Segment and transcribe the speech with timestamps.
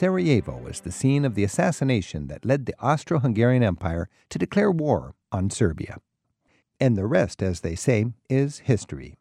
[0.00, 4.70] Sarajevo was the scene of the assassination that led the Austro Hungarian Empire to declare
[4.70, 5.98] war on Serbia.
[6.78, 9.16] And the rest, as they say, is history.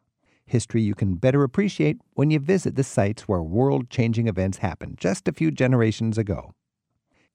[0.46, 4.98] History you can better appreciate when you visit the sites where world changing events happened
[4.98, 6.56] just a few generations ago.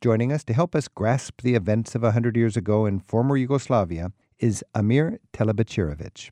[0.05, 3.39] Joining us to help us grasp the events of a hundred years ago in former
[3.39, 6.31] Yugoslavia is Amir Telibečirović.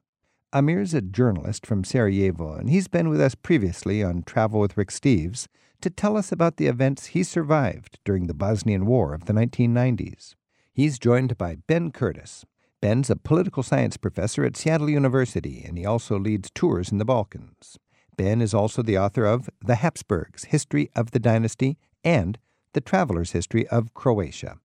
[0.52, 4.90] Amir's a journalist from Sarajevo, and he's been with us previously on Travel with Rick
[4.90, 5.46] Steves
[5.80, 10.34] to tell us about the events he survived during the Bosnian War of the 1990s.
[10.74, 12.44] He's joined by Ben Curtis.
[12.82, 17.06] Ben's a political science professor at Seattle University, and he also leads tours in the
[17.06, 17.78] Balkans.
[18.18, 22.38] Ben is also the author of The Habsburgs History of the Dynasty and
[22.72, 24.58] The Traveler's History of Croatia.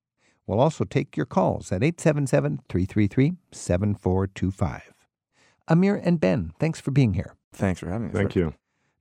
[0.46, 4.94] We'll also take your calls at 877 333 7425.
[5.68, 7.36] Amir and Ben, thanks for being here.
[7.52, 8.14] Thanks for having us.
[8.14, 8.54] Thank you.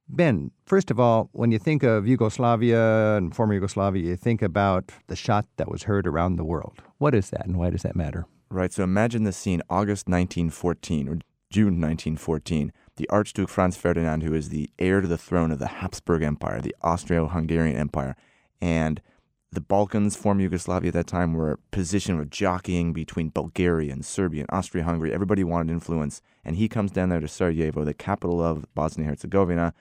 [0.09, 4.93] Ben, first of all, when you think of Yugoslavia and former Yugoslavia, you think about
[5.07, 6.83] the shot that was heard around the world.
[6.99, 8.27] What is that and why does that matter?
[8.49, 8.73] Right.
[8.73, 11.19] So imagine the scene August 1914 or
[11.51, 12.73] June 1914.
[12.97, 16.61] The Archduke Franz Ferdinand, who is the heir to the throne of the Habsburg Empire,
[16.61, 18.17] the Austro Hungarian Empire,
[18.61, 19.01] and
[19.53, 24.05] the Balkans, former Yugoslavia at that time, were a position of jockeying between Bulgaria and
[24.05, 25.13] Serbia and Austria Hungary.
[25.13, 26.21] Everybody wanted influence.
[26.45, 29.73] And he comes down there to Sarajevo, the capital of Bosnia Herzegovina,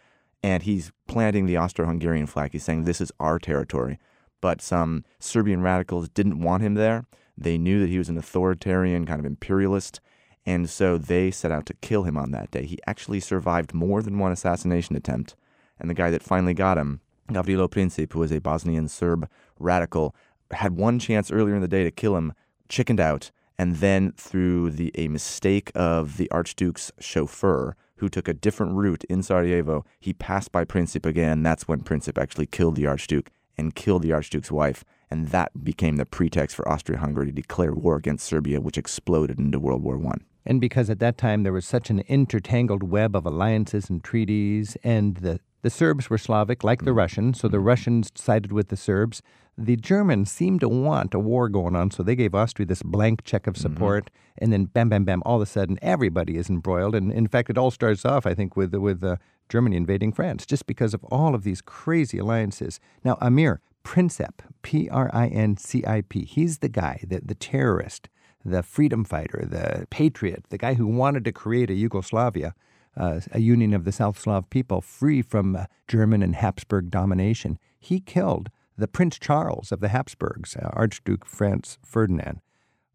[0.42, 2.54] and he's planting the Austro-Hungarian flag.
[2.54, 4.00] He's saying this is our territory.
[4.40, 7.06] But some Serbian radicals didn't want him there.
[7.38, 10.00] They knew that he was an authoritarian, kind of imperialist,
[10.46, 12.66] and so they set out to kill him on that day.
[12.66, 15.36] He actually survived more than one assassination attempt,
[15.80, 20.16] and the guy that finally got him, Gavrilo Princip, who was a Bosnian Serb radical,
[20.52, 22.34] had one chance earlier in the day to kill him,
[22.70, 28.34] chickened out, and then through the a mistake of the Archduke's chauffeur, who took a
[28.34, 31.44] different route in Sarajevo, he passed by Princip again.
[31.44, 34.84] That's when Princip actually killed the Archduke and killed the Archduke's wife.
[35.10, 39.40] And that became the pretext for Austria Hungary to declare war against Serbia, which exploded
[39.40, 40.16] into World War I.
[40.46, 44.76] And because at that time there was such an intertangled web of alliances and treaties,
[44.84, 46.98] and the, the Serbs were Slavic, like the mm.
[46.98, 47.66] Russians, so the mm.
[47.66, 49.24] Russians sided with the Serbs.
[49.58, 53.24] The Germans seemed to want a war going on, so they gave Austria this blank
[53.24, 53.74] check of mm-hmm.
[53.74, 54.44] support, mm-hmm.
[54.44, 56.94] and then bam, bam, bam, all of a sudden everybody is embroiled.
[56.94, 59.16] And in fact, it all starts off, I think, with with uh,
[59.50, 62.80] Germany invading France, just because of all of these crazy alliances.
[63.04, 67.34] Now, Amir Princip, P R I N C I P, he's the guy, the, the
[67.34, 68.08] terrorist,
[68.44, 72.54] the freedom fighter, the patriot, the guy who wanted to create a Yugoslavia.
[72.98, 77.60] Uh, a union of the South Slav people free from uh, German and Habsburg domination.
[77.80, 82.42] He killed the Prince Charles of the Habsburgs, uh, Archduke Franz Ferdinand.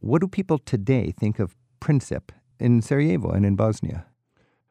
[0.01, 4.07] What do people today think of Princip in Sarajevo and in Bosnia?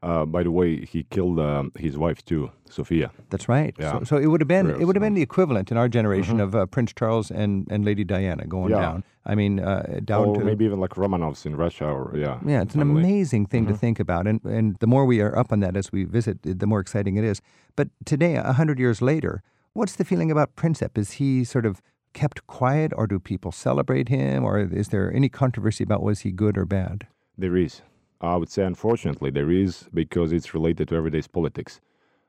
[0.01, 3.11] Uh, by the way, he killed um, his wife too, Sophia.
[3.29, 3.75] That's right.
[3.77, 3.99] Yeah.
[3.99, 6.35] So, so, it would have been it would have been the equivalent in our generation
[6.37, 6.55] mm-hmm.
[6.55, 8.79] of uh, Prince Charles and, and Lady Diana going yeah.
[8.79, 9.03] down.
[9.25, 12.39] I mean, uh, down or to maybe even like Romanovs in Russia, or yeah.
[12.45, 13.73] Yeah, it's an amazing thing mm-hmm.
[13.73, 16.39] to think about, and and the more we are up on that as we visit,
[16.43, 17.41] the more exciting it is.
[17.75, 19.43] But today, a hundred years later,
[19.73, 20.97] What's the feeling about Princip?
[20.97, 21.81] Is he sort of
[22.13, 26.31] kept quiet, or do people celebrate him, or is there any controversy about was he
[26.31, 27.07] good or bad?
[27.37, 27.81] There is.
[28.21, 31.79] I would say, unfortunately, there is because it's related to everyday politics.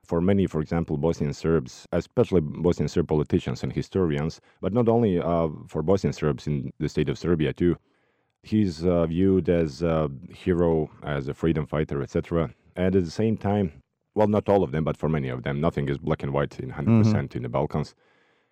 [0.04, 5.20] For many, for example, Bosnian Serbs, especially Bosnian Serb politicians and historians, but not only
[5.20, 7.76] uh, for Bosnian Serbs in the state of Serbia too,
[8.42, 12.50] he's uh, viewed as a hero, as a freedom fighter, etc.
[12.76, 13.72] And at the same time,
[14.14, 16.58] well, not all of them, but for many of them, nothing is black and white
[16.58, 17.02] in 100 mm-hmm.
[17.02, 17.94] percent in the Balkans.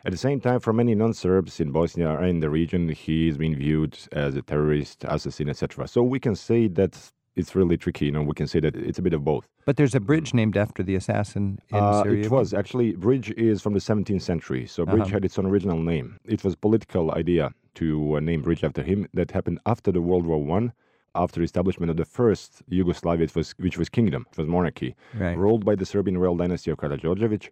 [0.05, 3.99] At the same time, for many non-Serbs in Bosnia and the region, he's been viewed
[4.13, 5.89] as a terrorist, assassin, etc.
[5.89, 8.07] So we can say that it's really tricky.
[8.07, 9.49] You know, we can say that it's a bit of both.
[9.65, 12.25] But there's a bridge named after the assassin in uh, Syria.
[12.25, 15.11] It was actually bridge is from the 17th century, so bridge uh-huh.
[15.11, 16.19] had its own original name.
[16.25, 19.07] It was political idea to uh, name bridge after him.
[19.15, 20.73] That happened after the World War One
[21.15, 25.37] after establishment of the first Yugoslavia, was, which was kingdom, it was monarchy, right.
[25.37, 27.49] ruled by the Serbian royal dynasty of Karađorđević.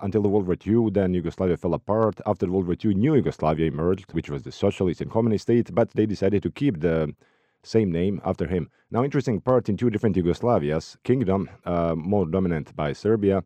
[0.00, 2.20] Until the World War II, then Yugoslavia fell apart.
[2.26, 5.72] After the World War II, new Yugoslavia emerged, which was the socialist and communist state,
[5.72, 7.14] but they decided to keep the
[7.62, 8.68] same name after him.
[8.90, 13.44] Now, interesting part in two different Yugoslavias, kingdom, uh, more dominant by Serbia,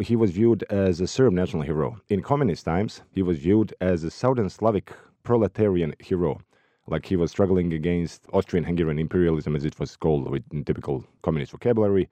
[0.00, 2.00] he was viewed as a Serb national hero.
[2.08, 4.92] In communist times, he was viewed as a Southern Slavic
[5.22, 6.40] proletarian hero
[6.86, 11.52] like he was struggling against Austrian Hungarian imperialism, as it was called with typical communist
[11.52, 12.08] vocabulary.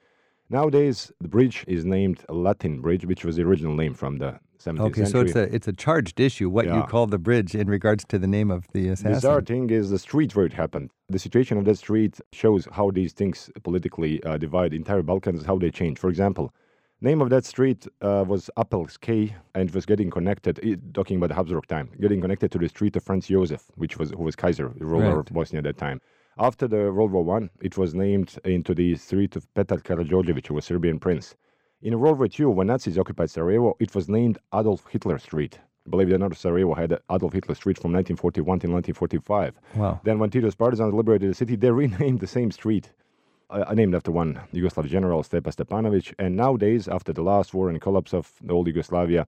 [0.49, 4.81] Nowadays, the bridge is named Latin Bridge, which was the original name from the 17th
[4.81, 5.11] okay, century.
[5.11, 6.49] so it's a it's a charged issue.
[6.51, 9.13] What you call the bridge in regards to the name of the assassin.
[9.13, 10.91] The bizarre thing is the street where it happened.
[11.09, 15.59] The situation of that street shows how these things politically uh, divide entire Balkans, how
[15.59, 15.99] they change.
[15.99, 16.53] For example,
[17.01, 20.55] name of that street uh, was Appelskay, and was getting connected.
[20.95, 24.11] talking about the Habsburg time, getting connected to the street of Franz Josef, which was
[24.11, 26.01] who was Kaiser, the ruler of Bosnia at that time.
[26.39, 30.55] After the World War One, it was named into the street of Petar Karađorđević, who
[30.55, 31.35] was Serbian prince.
[31.83, 35.61] In World War II, when Nazis occupied Sarajevo, it was named Adolf Hitler Street.
[35.89, 39.55] Believe it or not, Sarajevo had Adolf Hitler Street from 1941 to 1945.
[39.77, 39.99] Wow.
[40.05, 42.93] Then, when Tito's partisans liberated the city, they renamed the same street,
[43.49, 46.15] uh, named after one Yugoslav general, Stepa Stepanovic.
[46.19, 49.27] And nowadays, after the last war and collapse of the old Yugoslavia,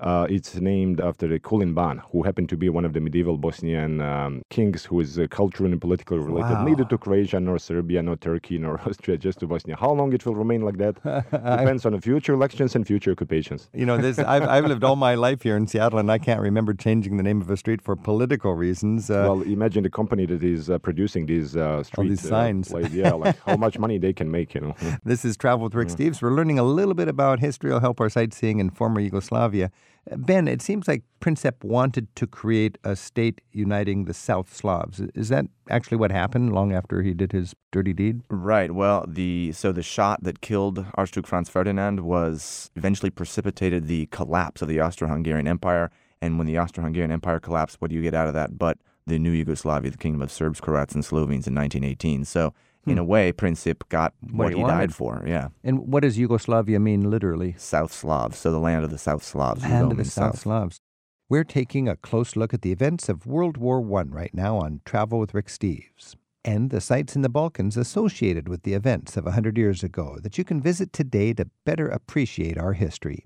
[0.00, 3.38] uh, it's named after the Kulin Ban, who happened to be one of the medieval
[3.38, 6.64] Bosnian um, kings who is uh, culturally and politically related Wow.
[6.64, 9.76] neither to Croatia, nor Serbia, nor Turkey, nor Austria, just to Bosnia.
[9.78, 10.96] How long it will remain like that
[11.30, 13.68] depends on the future elections and future occupations.
[13.72, 16.40] You know, this I've, I've lived all my life here in Seattle, and I can't
[16.40, 19.10] remember changing the name of a street for political reasons.
[19.10, 22.72] Uh, well, imagine the company that is uh, producing these uh, street these uh, signs.
[22.72, 24.74] like, yeah, like how much money they can make, you know.
[25.04, 25.96] This is Travel with Rick Mm.
[25.96, 26.20] Steves.
[26.22, 27.70] We're learning a little bit about history.
[27.70, 29.70] will help our sightseeing in former Yugoslavia.
[30.16, 35.00] Ben, it seems like Princip wanted to create a state uniting the South Slavs.
[35.14, 38.20] Is that actually what happened long after he did his dirty deed?
[38.28, 38.70] Right.
[38.70, 44.60] Well, the so the shot that killed Archduke Franz Ferdinand was eventually precipitated the collapse
[44.60, 45.90] of the Austro-Hungarian Empire.
[46.20, 48.58] And when the Austro-Hungarian Empire collapsed, what do you get out of that?
[48.58, 52.24] But the new Yugoslavia, the kingdom of Serbs, Croats, and Slovenes in 1918.
[52.26, 52.52] So
[52.86, 52.98] in hmm.
[52.98, 55.24] a way, Princip got what, he he died for.
[55.26, 57.54] Yeah, And what does Yugoslavia mean literally?
[57.58, 58.38] South Slavs.
[58.38, 59.62] So the land of the South Slavs.
[59.62, 60.80] Land of the in South Slavs.
[61.28, 64.82] We're taking a close look at the events of World War I right now on
[64.84, 66.14] Travel with Rick Steves
[66.44, 70.18] and the sites in the Balkans associated with the events of a 100 years ago
[70.22, 73.24] that you can visit today to better appreciate our history.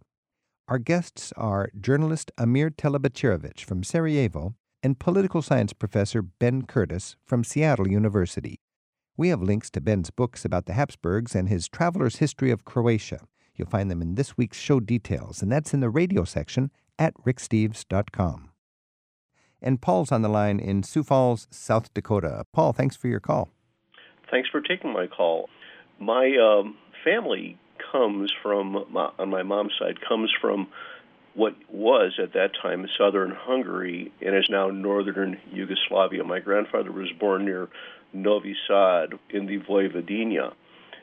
[0.69, 7.43] Our guests are journalist Amir Telibečirović from Sarajevo and political science professor Ben Curtis from
[7.43, 8.61] Seattle University.
[9.19, 13.19] We have links to Ben's books about the Habsburgs and his traveler's history of Croatia.
[13.56, 16.70] You'll find them in this week's show details, and that's in the radio section
[17.00, 18.50] at ricksteves.com.
[19.61, 22.44] And Paul's on the line in Sioux Falls, South Dakota.
[22.53, 23.49] Paul, thanks for your call.
[24.31, 25.49] Thanks for taking my call.
[25.99, 27.59] My um, family
[27.91, 30.69] comes from, on my mom's side, comes from
[31.38, 36.25] what was at that time southern Hungary and is now northern Yugoslavia.
[36.25, 37.69] My grandfather was born near
[38.12, 40.52] Novi Sad in the Vojvodina.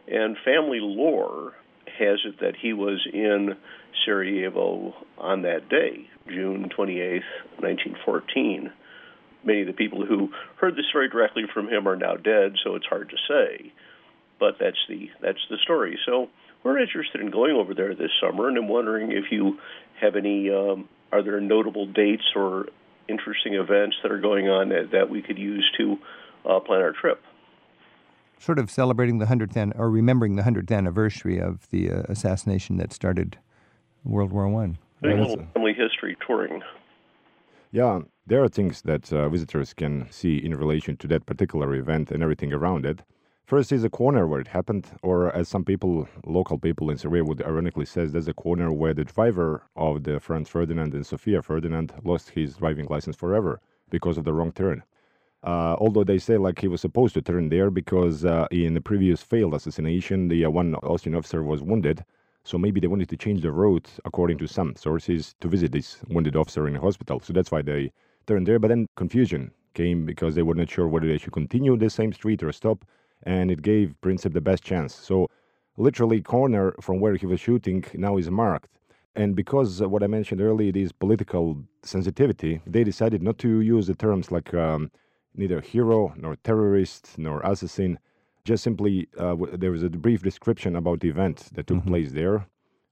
[0.09, 1.53] And family lore
[1.97, 3.55] has it that he was in
[4.03, 7.23] Sarajevo on that day, June 28th,
[7.59, 8.73] 1914.
[9.45, 12.75] Many of the people who heard the story directly from him are now dead, so
[12.75, 13.71] it's hard to say.
[14.37, 15.97] But that's the that's the story.
[16.05, 16.27] So
[16.65, 19.59] we're interested in going over there this summer, and I'm wondering if you
[20.01, 20.49] have any.
[20.49, 22.65] Um, are there notable dates or
[23.07, 25.97] interesting events that are going on that, that we could use to
[26.43, 27.21] uh, plan our trip?
[28.39, 32.77] Sort of celebrating the 100th an- or remembering the 100th anniversary of the uh, assassination
[32.77, 33.37] that started
[34.03, 34.79] World War One.
[35.03, 36.63] Doing a little family history touring.
[37.71, 42.09] Yeah, there are things that uh, visitors can see in relation to that particular event
[42.11, 43.03] and everything around it.
[43.45, 47.27] First is a corner where it happened, or as some people, local people in Sarajevo
[47.27, 51.43] would ironically says, there's a corner where the driver of the Franz Ferdinand and Sofia
[51.43, 53.61] Ferdinand lost his driving license forever
[53.91, 54.81] because of the wrong turn.
[55.43, 58.81] Uh, although they say like he was supposed to turn there because uh, in the
[58.81, 62.03] previous failed assassination, the uh, one Austrian officer was wounded.
[62.45, 65.99] So maybe they wanted to change the route, according to some sources, to visit this
[66.09, 67.19] wounded officer in the hospital.
[67.19, 67.91] So that's why they
[68.25, 68.57] turned there.
[68.57, 72.11] But then confusion came because they were not sure whether they should continue the same
[72.11, 72.83] street or stop.
[73.23, 74.93] And it gave Princip the best chance.
[74.93, 75.27] So
[75.77, 78.69] literally corner from where he was shooting now is marked.
[79.15, 83.87] And because what I mentioned earlier, it is political sensitivity, they decided not to use
[83.87, 84.91] the terms like um,
[85.35, 87.97] neither hero nor terrorist nor assassin.
[88.43, 92.11] Just simply, uh, w- there was a brief description about the event that took place
[92.11, 92.45] there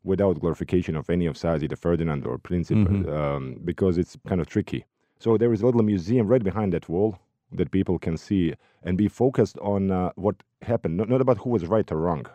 [0.04, 4.48] without glorification of any of sides, either Ferdinand or Princip, um, because it's kind of
[4.48, 4.86] tricky.
[5.20, 7.20] So there is a little museum right behind that wall
[7.58, 11.50] that people can see and be focused on uh, what happened, not, not about who
[11.50, 12.26] was right or wrong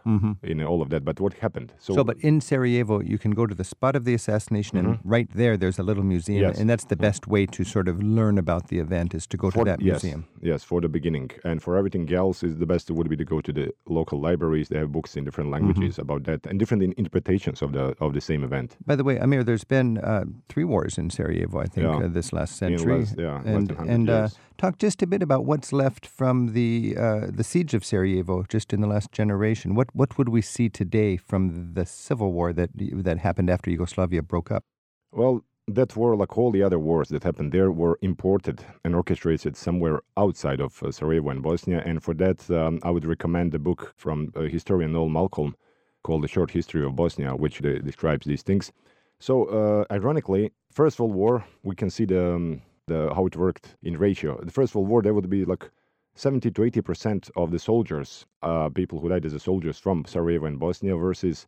[0.43, 1.73] in all of that, but what happened.
[1.79, 4.99] So, So, but in Sarajevo, you can go to the spot of the assassination, and
[5.05, 6.59] right there, there's a little museum, Yes.
[6.59, 9.51] and that's the best way to sort of learn about the event is to go
[9.51, 10.27] to that yes, museum.
[10.41, 11.31] Yes, for the beginning.
[11.45, 14.69] And for everything else, is the best would be to go to the local libraries.
[14.69, 18.21] They have books in different languages about that and different interpretations of the of the
[18.21, 18.77] same event.
[18.87, 22.05] By the way, Amir, there's been uh, three wars in Sarajevo, I think, Yeah.
[22.07, 22.99] uh, this last century.
[23.01, 24.29] less- yeah, and than 100 and uh,
[24.63, 28.18] talk just a bit about what's left from the uh, the siege of Sarajevo,
[28.49, 29.75] just in the last generation.
[29.75, 34.23] What what would we see today from the civil war that that happened after Yugoslavia
[34.23, 34.65] broke up?
[35.13, 39.57] Well, that war, like all the other wars that happened there, were imported and orchestrated
[39.57, 41.83] somewhere outside of uh, Sarajevo and Bosnia.
[41.85, 45.55] And for that, um, I would recommend a book from uh, historian Noel Malcolm
[46.03, 48.73] called The Short History of Bosnia, which de- describes these things.
[49.21, 53.77] So, uh, ironically, First World War, we can see the, um, the how it worked
[53.83, 54.41] in ratio.
[54.43, 55.71] The First World War, there would be like
[56.19, 60.47] 70 to 80 percent of the soldiers, uh, people who died as soldiers from Sarajevo
[60.47, 61.47] and Bosnia, versus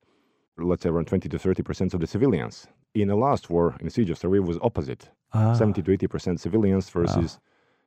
[0.58, 2.68] let's say around 20 to 30 percent of the civilians.
[2.94, 5.54] In the last war, in the siege of Sarajevo, was opposite: ah.
[5.54, 7.44] 70 to 80 percent civilians versus ah.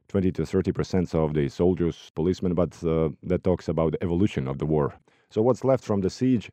[0.09, 2.53] 20 to 30 percent of the soldiers, policemen.
[2.53, 4.93] But uh, that talks about the evolution of the war.
[5.29, 6.51] So what's left from the siege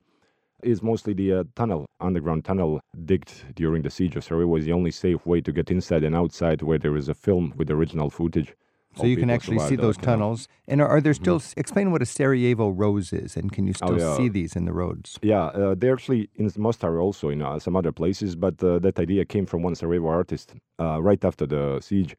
[0.63, 4.73] is mostly the uh, tunnel, underground tunnel digged during the siege of Sarajevo was the
[4.73, 8.11] only safe way to get inside and outside where there is a film with original
[8.11, 8.55] footage.
[8.97, 10.49] So you can actually see those tunnels.
[10.67, 11.61] And are, are there still, mm-hmm.
[11.61, 14.17] explain what a Sarajevo rose is, and can you oh, still oh, yeah.
[14.17, 15.19] see these in the roads?
[15.23, 18.99] Yeah, uh, they're actually in Mostar also, in uh, some other places, but uh, that
[18.99, 22.17] idea came from one Sarajevo artist uh, right after the siege.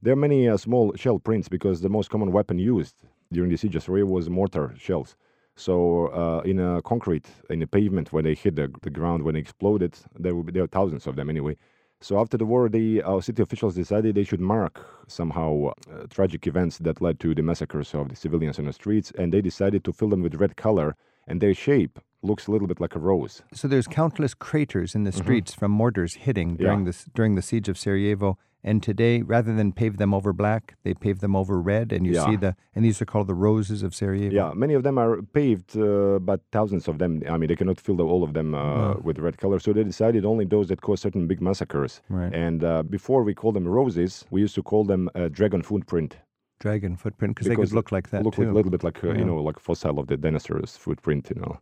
[0.00, 2.96] There are many uh, small shell prints because the most common weapon used
[3.32, 5.16] during the siege of Sarajevo was mortar shells.
[5.56, 9.34] So uh, in a concrete, in a pavement, when they hit the, the ground, when
[9.34, 11.56] they exploded, there will be there are thousands of them anyway.
[12.02, 16.48] So after the war, the uh, city officials decided they should mark somehow uh, tragic
[16.48, 19.84] events that led to the massacres of the civilians on the streets, and they decided
[19.84, 20.96] to fill them with red color,
[21.28, 23.42] and their shape looks a little bit like a rose.
[23.54, 25.22] So there's countless craters in the mm-hmm.
[25.22, 25.60] streets mm-hmm.
[25.60, 26.92] from mortars hitting during yeah.
[26.92, 28.36] the during the siege of Sarajevo.
[28.64, 32.14] And today, rather than pave them over black, they pave them over red, and you
[32.14, 32.26] yeah.
[32.26, 34.32] see the and these are called the roses of Sarajevo.
[34.32, 37.22] Yeah, many of them are paved, uh, but thousands of them.
[37.28, 39.82] I mean, they cannot fill the, all of them uh, with red color, so they
[39.82, 42.02] decided only those that cause certain big massacres.
[42.08, 42.32] Right.
[42.32, 46.16] And uh, before we call them roses, we used to call them dragon footprint.
[46.60, 48.48] Dragon footprint because they could look like that look too.
[48.48, 49.18] a little bit like uh, yeah.
[49.18, 51.30] you know, like fossil of the dinosaur's footprint.
[51.34, 51.58] You know.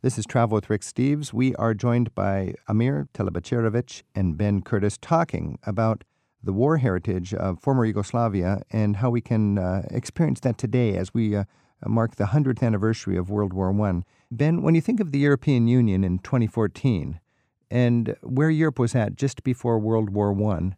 [0.00, 1.34] This is Travel with Rick Steves.
[1.34, 6.04] We are joined by Amir Telibečirović and Ben Curtis talking about
[6.44, 11.14] the war heritage of former Yugoslavia and how we can uh, experience that today as
[11.14, 11.44] we uh,
[11.86, 14.02] mark the 100th anniversary of World War I.
[14.30, 17.20] Ben, when you think of the European Union in 2014
[17.70, 20.76] and where Europe was at just before World War I,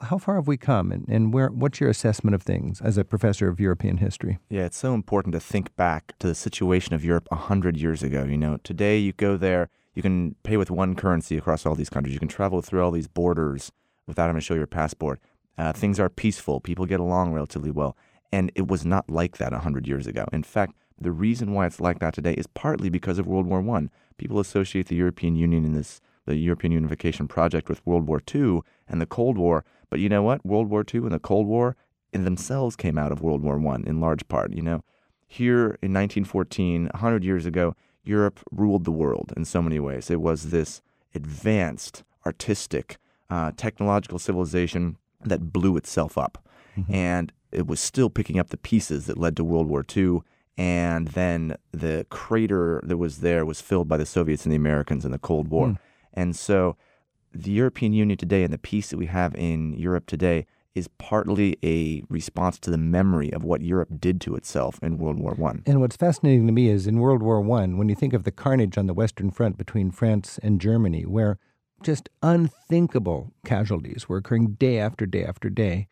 [0.00, 3.04] how far have we come and, and where what's your assessment of things as a
[3.04, 4.38] professor of European history?
[4.48, 8.24] Yeah, it's so important to think back to the situation of Europe 100 years ago.
[8.24, 11.90] You know, today you go there, you can pay with one currency across all these
[11.90, 12.14] countries.
[12.14, 13.72] You can travel through all these borders
[14.08, 15.20] without having to show your passport.
[15.56, 16.60] Uh, things are peaceful.
[16.60, 17.96] People get along relatively well.
[18.32, 20.26] And it was not like that 100 years ago.
[20.32, 23.64] In fact, the reason why it's like that today is partly because of World War
[23.76, 23.88] I.
[24.16, 28.60] People associate the European Union in this, the European Unification Project with World War II
[28.88, 29.64] and the Cold War.
[29.90, 30.44] But you know what?
[30.44, 31.76] World War II and the Cold War
[32.12, 34.52] in themselves came out of World War I in large part.
[34.52, 34.84] You know,
[35.26, 40.10] here in 1914, 100 years ago, Europe ruled the world in so many ways.
[40.10, 40.80] It was this
[41.14, 42.96] advanced, artistic,
[43.30, 46.46] uh, technological civilization that blew itself up.
[46.76, 46.94] Mm-hmm.
[46.94, 50.20] And it was still picking up the pieces that led to World War II.
[50.56, 55.04] And then the crater that was there was filled by the Soviets and the Americans
[55.04, 55.68] in the Cold War.
[55.68, 55.78] Mm.
[56.14, 56.76] And so
[57.32, 61.56] the European Union today and the peace that we have in Europe today is partly
[61.64, 65.62] a response to the memory of what Europe did to itself in World War One.
[65.66, 68.30] And what's fascinating to me is in World War One, when you think of the
[68.30, 71.38] carnage on the Western Front between France and Germany, where
[71.82, 75.88] just unthinkable casualties were occurring day after day after day.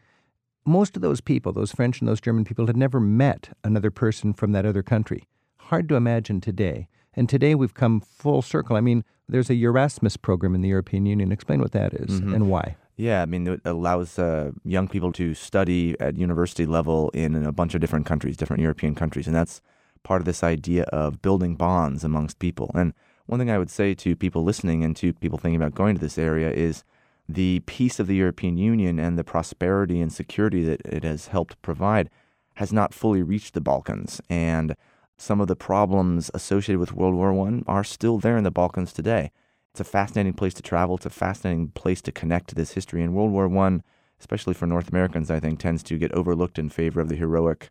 [0.65, 4.33] Most of those people, those French and those German people, had never met another person
[4.33, 5.25] from that other country.
[5.59, 6.89] Hard to imagine today.
[7.15, 8.77] And today we've come full circle.
[8.77, 11.33] I mean, there's a Erasmus program in the European Union.
[11.33, 12.35] Explain what that is mm-hmm.
[12.35, 12.77] and why.
[12.97, 17.53] Yeah, I mean, it allows uh, young people to study at university level in a
[17.53, 19.27] bunch of different countries, different European countries.
[19.27, 19.61] And that's
[20.03, 22.71] part of this idea of building bonds amongst people.
[22.75, 22.95] And
[23.27, 26.01] one thing I would say to people listening and to people thinking about going to
[26.01, 26.85] this area is
[27.29, 31.61] the peace of the European Union and the prosperity and security that it has helped
[31.61, 32.09] provide
[32.55, 34.21] has not fully reached the Balkans.
[34.31, 34.77] And
[35.19, 38.93] some of the problems associated with World War I are still there in the Balkans
[38.93, 39.33] today.
[39.73, 40.97] It's a fascinating place to travel.
[40.97, 43.03] It's a fascinating place to connect to this history.
[43.03, 43.81] And World War I,
[44.21, 47.71] especially for North Americans, I think tends to get overlooked in favor of the heroic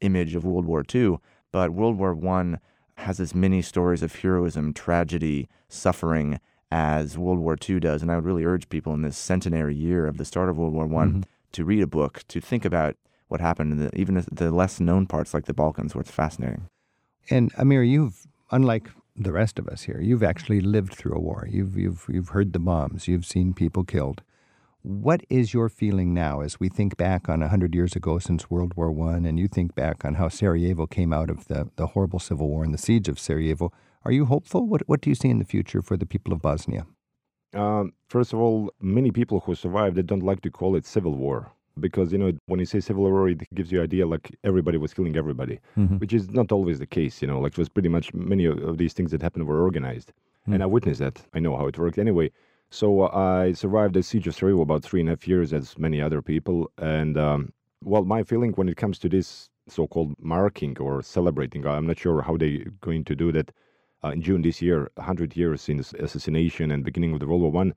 [0.00, 1.18] image of World War II.
[1.52, 2.56] But World War I
[2.96, 8.02] has as many stories of heroism, tragedy, suffering as World War II does.
[8.02, 10.74] And I would really urge people in this centenary year of the start of World
[10.74, 11.20] War I mm-hmm.
[11.52, 12.96] to read a book, to think about
[13.28, 16.68] what happened in the, even the less known parts like the Balkans, where it's fascinating.
[17.30, 21.46] And Amir, you've, unlike the rest of us here, you've actually lived through a war.
[21.50, 24.22] You've, you've, you've heard the bombs, you've seen people killed.
[24.86, 28.74] What is your feeling now as we think back on 100 years ago since World
[28.76, 32.20] War I and you think back on how Sarajevo came out of the, the horrible
[32.20, 33.72] civil war and the siege of Sarajevo?
[34.04, 34.64] Are you hopeful?
[34.64, 36.86] What, what do you see in the future for the people of Bosnia?
[37.52, 41.16] Um, first of all, many people who survived they don't like to call it civil
[41.16, 41.50] war
[41.80, 44.78] because you know when you say civil war, it gives you an idea like everybody
[44.78, 45.96] was killing everybody, mm-hmm.
[45.96, 47.20] which is not always the case.
[47.20, 49.62] You know, like it was pretty much many of, of these things that happened were
[49.62, 50.12] organized,
[50.42, 50.52] mm-hmm.
[50.52, 51.20] and I witnessed that.
[51.34, 52.30] I know how it worked anyway.
[52.70, 55.78] So uh, I survived the siege of Sarajevo about three and a half years, as
[55.78, 56.70] many other people.
[56.78, 61.86] And um, well, my feeling when it comes to this so-called marking or celebrating, I'm
[61.86, 63.52] not sure how they're going to do that.
[64.04, 67.50] Uh, in June this year, 100 years since assassination and beginning of the World War
[67.50, 67.74] One,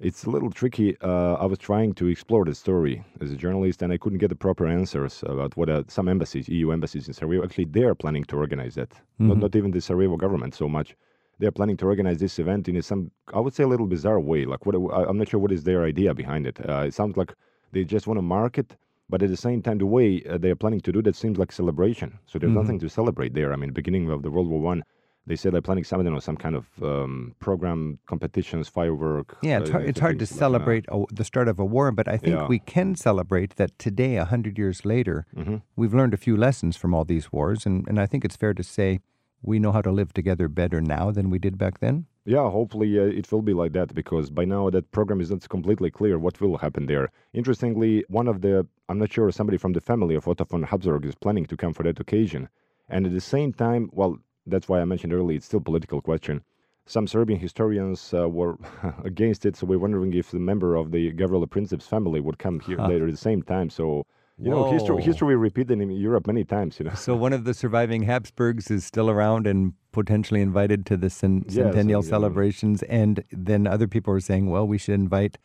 [0.00, 0.96] it's a little tricky.
[1.02, 4.28] Uh, I was trying to explore the story as a journalist, and I couldn't get
[4.28, 7.94] the proper answers about what uh, some embassies, EU embassies in Sarajevo, actually they are
[7.94, 8.90] planning to organize that.
[8.90, 9.28] Mm-hmm.
[9.28, 10.96] Not, not even the Sarajevo government so much
[11.38, 14.44] they're planning to organize this event in some, I would say, a little bizarre way.
[14.44, 16.58] Like, what I'm not sure what is their idea behind it.
[16.68, 17.32] Uh, it sounds like
[17.72, 18.76] they just want to market,
[19.08, 21.38] but at the same time, the way uh, they are planning to do that seems
[21.38, 22.18] like celebration.
[22.26, 22.60] So there's mm-hmm.
[22.60, 23.52] nothing to celebrate there.
[23.52, 24.82] I mean, beginning of the World War One,
[25.26, 29.36] they said they're planning some, I don't know, some kind of um, program, competitions, firework.
[29.42, 31.92] Yeah, it's, uh, hard, it's hard to like celebrate a, the start of a war,
[31.92, 32.46] but I think yeah.
[32.46, 35.56] we can celebrate that today, a hundred years later, mm-hmm.
[35.76, 38.54] we've learned a few lessons from all these wars, and, and I think it's fair
[38.54, 39.00] to say
[39.42, 42.06] we know how to live together better now than we did back then?
[42.24, 45.48] Yeah, hopefully uh, it will be like that because by now that program is not
[45.48, 47.10] completely clear what will happen there.
[47.32, 51.06] Interestingly, one of the, I'm not sure, somebody from the family of Otto von Habsburg
[51.06, 52.48] is planning to come for that occasion.
[52.88, 56.02] And at the same time, well, that's why I mentioned earlier, it's still a political
[56.02, 56.42] question.
[56.84, 58.58] Some Serbian historians uh, were
[59.04, 62.60] against it, so we're wondering if the member of the Gavrilo Princip's family would come
[62.60, 62.88] here huh.
[62.88, 63.70] later at the same time.
[63.70, 64.04] So
[64.38, 64.66] you Whoa.
[64.66, 66.78] know, history, history repeated in Europe many times.
[66.78, 66.94] You know.
[66.94, 71.50] So one of the surviving Habsburgs is still around and potentially invited to the cent-
[71.50, 75.38] centennial yes, celebrations, and then other people are saying, "Well, we should invite."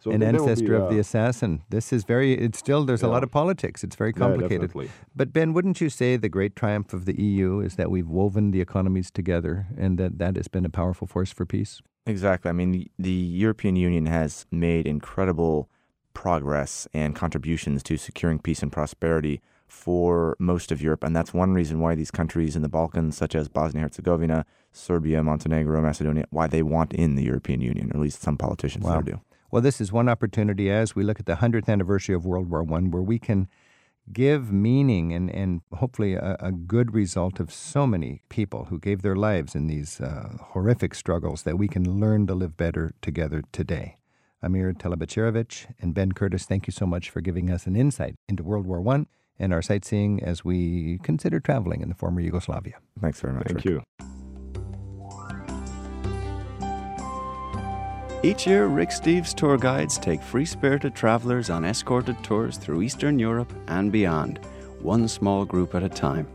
[0.00, 1.62] So an ancestor be, uh, of the assassin.
[1.68, 3.08] This is very, it's still, there's yeah.
[3.08, 3.84] a lot of politics.
[3.84, 4.72] It's very complicated.
[4.74, 4.84] Yeah,
[5.14, 8.50] but Ben, wouldn't you say the great triumph of the EU is that we've woven
[8.50, 11.82] the economies together and that that has been a powerful force for peace?
[12.06, 12.48] Exactly.
[12.48, 15.68] I mean, the, the European Union has made incredible
[16.14, 21.04] progress and contributions to securing peace and prosperity for most of Europe.
[21.04, 25.22] And that's one reason why these countries in the Balkans, such as Bosnia Herzegovina, Serbia,
[25.22, 28.94] Montenegro, Macedonia, why they want in the European Union, or at least some politicians wow.
[28.94, 29.20] there do.
[29.50, 32.62] Well, this is one opportunity as we look at the 100th anniversary of World War
[32.62, 33.48] I where we can
[34.12, 39.02] give meaning and, and hopefully a, a, good result of so many people who gave
[39.02, 43.42] their lives in these uh, horrific struggles that we can learn to live better together
[43.52, 43.96] today.
[44.42, 48.42] Amir Telebacevic and Ben Curtis, thank you so much for giving us an insight into
[48.42, 49.06] World War I
[49.38, 52.74] and our sightseeing as we consider traveling in the former Yugoslavia.
[53.00, 53.46] Thanks very much.
[53.46, 53.64] Thank Rick.
[53.66, 53.82] you.
[58.22, 63.18] Each year, Rick Steves tour guides take free spirited travelers on escorted tours through Eastern
[63.18, 64.40] Europe and beyond,
[64.80, 66.28] one small group at a time.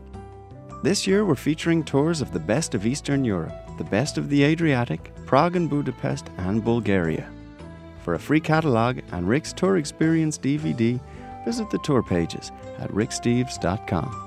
[0.82, 4.42] This year, we're featuring tours of the best of Eastern Europe, the best of the
[4.42, 7.30] Adriatic, Prague and Budapest, and Bulgaria.
[8.06, 11.00] For a free catalogue and Rick's Tour Experience DVD,
[11.44, 14.25] visit the tour pages at ricksteves.com.